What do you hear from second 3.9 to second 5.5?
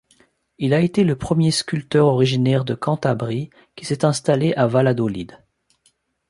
installé à Valladolid.